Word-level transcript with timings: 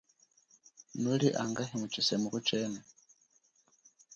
Nuli 1.01 1.27
angahi 1.41 1.73
mutshisemuko 1.79 2.37
chenu? 2.47 2.79